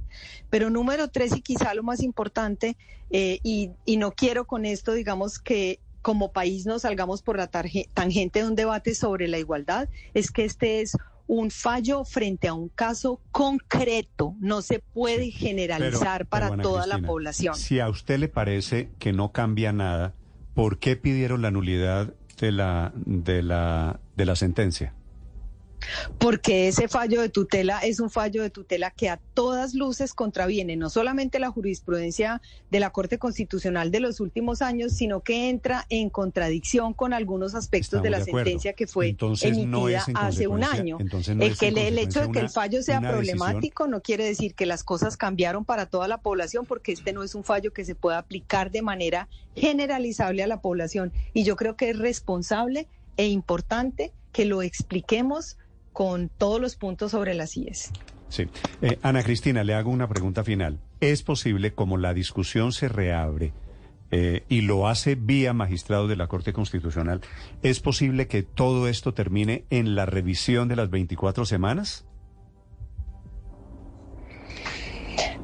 Pero 0.51 0.69
número 0.69 1.07
tres, 1.07 1.35
y 1.35 1.41
quizá 1.41 1.73
lo 1.73 1.81
más 1.81 2.03
importante, 2.03 2.77
eh, 3.09 3.39
y, 3.41 3.71
y 3.85 3.97
no 3.97 4.11
quiero 4.11 4.45
con 4.45 4.65
esto, 4.65 4.93
digamos, 4.93 5.39
que 5.39 5.79
como 6.09 6.31
país 6.31 6.65
nos 6.65 6.81
salgamos 6.81 7.21
por 7.21 7.37
la 7.37 7.51
tangente 7.51 8.39
de 8.39 8.47
un 8.47 8.55
debate 8.55 8.95
sobre 8.95 9.27
la 9.27 9.37
igualdad, 9.37 9.89
es 10.15 10.31
que 10.31 10.43
este 10.43 10.81
es 10.81 10.97
un 11.27 11.51
fallo 11.51 12.03
frente 12.03 12.47
a 12.47 12.55
un 12.55 12.69
caso 12.69 13.21
concreto, 13.31 14.33
no 14.39 14.63
se 14.63 14.79
puede 14.79 15.29
generalizar 15.29 16.25
para 16.25 16.57
toda 16.57 16.87
la 16.87 16.97
población. 16.97 17.53
Si 17.53 17.79
a 17.79 17.89
usted 17.89 18.17
le 18.17 18.27
parece 18.27 18.89
que 18.97 19.13
no 19.13 19.31
cambia 19.31 19.71
nada, 19.71 20.15
¿por 20.55 20.79
qué 20.79 20.95
pidieron 20.95 21.43
la 21.43 21.51
nulidad 21.51 22.15
de 22.41 22.53
la 22.53 22.91
de 22.95 23.43
la 23.43 23.99
de 24.15 24.25
la 24.25 24.35
sentencia? 24.35 24.95
Porque 26.17 26.67
ese 26.67 26.87
fallo 26.87 27.21
de 27.21 27.29
tutela 27.29 27.79
es 27.79 27.99
un 27.99 28.09
fallo 28.09 28.41
de 28.41 28.49
tutela 28.49 28.91
que 28.91 29.09
a 29.09 29.17
todas 29.33 29.73
luces 29.73 30.13
contraviene 30.13 30.75
no 30.75 30.89
solamente 30.89 31.39
la 31.39 31.49
jurisprudencia 31.49 32.41
de 32.69 32.79
la 32.79 32.89
Corte 32.89 33.17
Constitucional 33.17 33.91
de 33.91 33.99
los 33.99 34.19
últimos 34.19 34.61
años, 34.61 34.93
sino 34.93 35.21
que 35.21 35.49
entra 35.49 35.85
en 35.89 36.09
contradicción 36.09 36.93
con 36.93 37.13
algunos 37.13 37.55
aspectos 37.55 38.01
de 38.01 38.09
la 38.09 38.23
sentencia 38.23 38.73
que 38.73 38.87
fue 38.87 39.15
emitida 39.41 40.05
hace 40.15 40.47
un 40.47 40.63
año. 40.63 40.97
el, 40.99 41.57
que 41.57 41.67
el 41.67 41.97
hecho 41.97 42.21
de 42.21 42.31
que 42.31 42.39
el 42.39 42.49
fallo 42.49 42.81
sea 42.83 42.99
problemático 43.01 43.87
no 43.87 44.01
quiere 44.01 44.25
decir 44.25 44.55
que 44.55 44.65
las 44.65 44.83
cosas 44.83 45.17
cambiaron 45.17 45.65
para 45.65 45.85
toda 45.85 46.07
la 46.07 46.19
población, 46.19 46.65
porque 46.65 46.91
este 46.91 47.13
no 47.13 47.23
es 47.23 47.35
un 47.35 47.43
fallo 47.43 47.71
que 47.71 47.85
se 47.85 47.95
pueda 47.95 48.17
aplicar 48.17 48.71
de 48.71 48.81
manera 48.81 49.27
generalizable 49.55 50.43
a 50.43 50.47
la 50.47 50.61
población. 50.61 51.11
Y 51.33 51.43
yo 51.43 51.55
creo 51.55 51.75
que 51.75 51.89
es 51.89 51.97
responsable 51.97 52.87
e 53.17 53.27
importante 53.27 54.13
que 54.31 54.45
lo 54.45 54.61
expliquemos 54.61 55.57
con 55.99 56.29
todos 56.29 56.61
los 56.61 56.77
puntos 56.77 57.11
sobre 57.11 57.33
las 57.33 57.57
IES. 57.57 57.91
Sí. 58.29 58.47
Eh, 58.81 58.97
Ana 59.01 59.21
Cristina, 59.21 59.65
le 59.65 59.73
hago 59.73 59.91
una 59.91 60.07
pregunta 60.07 60.45
final. 60.45 60.79
¿Es 61.01 61.23
posible, 61.23 61.73
como 61.73 61.97
la 61.97 62.13
discusión 62.13 62.71
se 62.71 62.87
reabre 62.87 63.51
eh, 64.09 64.45
y 64.47 64.61
lo 64.61 64.87
hace 64.87 65.15
vía 65.15 65.51
magistrado 65.51 66.07
de 66.07 66.15
la 66.15 66.27
Corte 66.27 66.53
Constitucional, 66.53 67.19
¿es 67.63 67.81
posible 67.81 68.27
que 68.27 68.43
todo 68.43 68.87
esto 68.87 69.13
termine 69.13 69.65
en 69.71 69.93
la 69.93 70.05
revisión 70.05 70.69
de 70.69 70.77
las 70.77 70.89
24 70.89 71.43
semanas? 71.43 72.05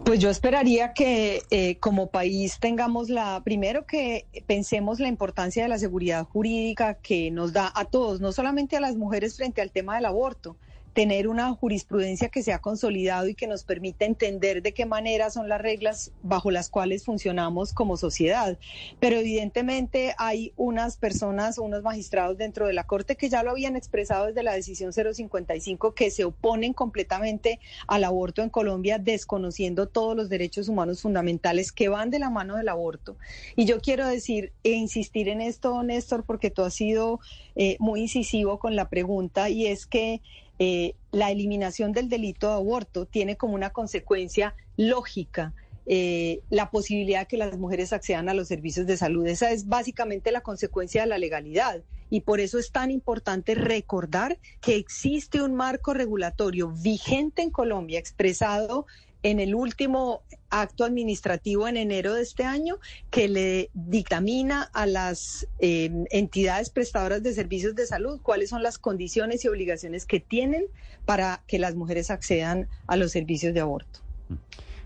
Pues 0.05 0.19
yo 0.19 0.29
esperaría 0.29 0.93
que 0.93 1.41
eh, 1.49 1.77
como 1.79 2.11
país 2.11 2.59
tengamos 2.59 3.09
la, 3.09 3.41
primero 3.43 3.87
que 3.87 4.27
pensemos 4.45 4.99
la 4.99 5.07
importancia 5.07 5.63
de 5.63 5.69
la 5.69 5.79
seguridad 5.79 6.25
jurídica 6.25 6.93
que 6.93 7.31
nos 7.31 7.53
da 7.53 7.71
a 7.73 7.85
todos, 7.85 8.21
no 8.21 8.31
solamente 8.31 8.77
a 8.77 8.81
las 8.81 8.95
mujeres 8.97 9.35
frente 9.35 9.63
al 9.63 9.71
tema 9.71 9.95
del 9.95 10.05
aborto, 10.05 10.57
tener 10.95 11.27
una 11.27 11.53
jurisprudencia 11.53 12.29
que 12.29 12.41
se 12.41 12.53
ha 12.53 12.59
consolidado 12.59 13.27
y 13.27 13.35
que 13.35 13.47
nos 13.47 13.65
permita 13.65 14.05
entender 14.05 14.61
de 14.61 14.73
qué 14.73 14.85
manera 14.85 15.29
son 15.29 15.49
las 15.49 15.61
reglas 15.61 16.13
bajo 16.23 16.51
las 16.51 16.69
cuales 16.69 17.03
funcionamos 17.03 17.73
como 17.73 17.97
sociedad. 17.97 18.57
Pero 19.01 19.17
evidentemente 19.17 20.15
hay 20.17 20.53
unas 20.55 20.95
personas, 20.95 21.57
unos 21.57 21.83
magistrados 21.83 22.37
dentro 22.37 22.65
de 22.67 22.71
la 22.71 22.85
Corte 22.85 23.17
que 23.17 23.27
ya 23.27 23.43
lo 23.43 23.51
habían 23.51 23.75
expresado 23.75 24.27
desde 24.27 24.41
la 24.41 24.53
decisión 24.53 24.93
055 24.93 25.93
que 25.93 26.09
se 26.11 26.23
oponen 26.23 26.71
completamente 26.71 27.59
al 27.87 28.05
aborto 28.05 28.41
en 28.41 28.49
Colombia, 28.49 28.97
desconociendo 28.97 29.89
todos 29.89 30.15
los 30.15 30.29
derechos 30.29 30.69
humanos 30.69 31.01
fundamentales 31.01 31.73
que 31.73 31.89
van 31.89 32.09
de 32.09 32.19
la 32.19 32.29
mano 32.29 32.55
del 32.55 32.69
aborto. 32.69 33.17
Y 33.57 33.65
yo 33.65 33.81
quiero 33.81 34.07
decir 34.07 34.53
e 34.63 34.71
insistir 34.71 35.27
en 35.27 35.41
esto, 35.41 35.83
Néstor, 35.83 36.23
porque 36.23 36.51
tú 36.51 36.61
has 36.61 36.73
sido 36.73 37.19
eh, 37.57 37.75
muy 37.79 37.99
incisivo 37.99 38.59
con 38.59 38.77
la 38.77 38.87
pregunta 38.87 39.49
y 39.49 39.67
es 39.67 39.85
que 39.85 40.21
eh, 40.59 40.95
la 41.11 41.31
eliminación 41.31 41.91
del 41.91 42.09
delito 42.09 42.47
de 42.47 42.55
aborto 42.55 43.05
tiene 43.05 43.35
como 43.37 43.55
una 43.55 43.71
consecuencia 43.71 44.55
lógica 44.77 45.53
eh, 45.87 46.41
la 46.49 46.71
posibilidad 46.71 47.21
de 47.21 47.27
que 47.27 47.37
las 47.37 47.59
mujeres 47.59 47.93
accedan 47.93 48.27
a 48.27 48.33
los 48.33 48.47
servicios 48.47 48.87
de 48.87 48.97
salud. 48.97 49.27
Esa 49.27 49.51
es 49.51 49.67
básicamente 49.67 50.31
la 50.31 50.41
consecuencia 50.41 51.01
de 51.01 51.07
la 51.07 51.19
legalidad. 51.19 51.83
Y 52.09 52.21
por 52.21 52.39
eso 52.39 52.57
es 52.57 52.71
tan 52.71 52.89
importante 52.89 53.53
recordar 53.53 54.39
que 54.61 54.77
existe 54.77 55.43
un 55.43 55.53
marco 55.53 55.93
regulatorio 55.93 56.71
vigente 56.71 57.43
en 57.43 57.51
Colombia, 57.51 57.99
expresado 57.99 58.87
en 59.25 59.39
el 59.39 59.55
último 59.55 60.21
acto 60.51 60.85
administrativo 60.85 61.67
en 61.67 61.77
enero 61.77 62.13
de 62.13 62.21
este 62.21 62.43
año 62.43 62.77
que 63.09 63.27
le 63.27 63.71
dictamina 63.73 64.69
a 64.71 64.85
las 64.85 65.47
eh, 65.57 65.89
entidades 66.11 66.69
prestadoras 66.69 67.23
de 67.23 67.33
servicios 67.33 67.73
de 67.73 67.87
salud 67.87 68.21
cuáles 68.21 68.51
son 68.51 68.61
las 68.61 68.77
condiciones 68.77 69.43
y 69.43 69.47
obligaciones 69.47 70.05
que 70.05 70.19
tienen 70.19 70.65
para 71.05 71.41
que 71.47 71.57
las 71.57 71.73
mujeres 71.73 72.11
accedan 72.11 72.67
a 72.85 72.97
los 72.97 73.13
servicios 73.13 73.55
de 73.55 73.61
aborto. 73.61 74.01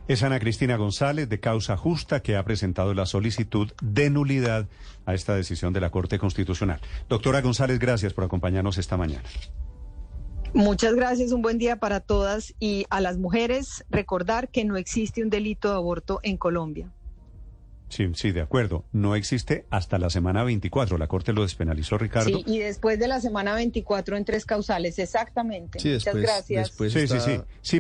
Es 0.08 0.24
Ana 0.24 0.40
Cristina 0.40 0.78
González 0.78 1.28
de 1.28 1.42
Causa 1.42 1.76
Justa 1.76 2.22
que 2.22 2.38
ha 2.38 2.46
presentado 2.46 2.94
la 2.94 3.06
solicitud 3.06 3.74
de 3.82 4.10
nulidad 4.10 4.70
a 5.06 5.16
esta 5.16 5.36
decisión 5.36 5.74
de 5.74 5.82
la 5.82 5.90
Corte 5.90 6.18
Constitucional. 6.18 6.80
Doctora 7.10 7.42
González, 7.42 7.78
gracias 7.78 8.14
por 8.14 8.24
acompañarnos 8.24 8.78
esta 8.78 8.96
mañana. 8.96 9.28
Muchas 10.54 10.96
gracias, 10.96 11.32
un 11.32 11.42
buen 11.42 11.58
día 11.58 11.76
para 11.76 12.00
todas 12.00 12.56
y 12.60 12.86
a 12.90 13.02
las 13.02 13.18
mujeres 13.18 13.86
recordar 13.90 14.50
que 14.50 14.66
no 14.66 14.78
existe 14.78 15.22
un 15.22 15.30
delito 15.30 15.70
de 15.70 15.76
aborto 15.76 16.20
en 16.24 16.38
Colombia. 16.38 16.92
Sí, 17.90 18.08
sí, 18.14 18.32
de 18.32 18.42
acuerdo. 18.42 18.86
No 18.92 19.16
existe 19.16 19.66
hasta 19.72 19.98
la 19.98 20.10
semana 20.10 20.44
24. 20.44 20.98
La 20.98 21.08
Corte 21.08 21.34
lo 21.34 21.42
despenalizó, 21.42 21.98
Ricardo. 21.98 22.30
Sí, 22.30 22.44
y 22.46 22.60
después 22.60 23.00
de 23.00 23.08
la 23.08 23.20
semana 23.20 23.56
24 23.56 24.16
en 24.16 24.26
tres 24.26 24.46
causales, 24.46 25.00
exactamente. 25.00 25.80
Muchas 25.84 26.16
gracias. 26.16 26.72
sí, 26.78 26.90
sí, 26.90 27.08
sí. 27.08 27.42
Sí, 27.62 27.78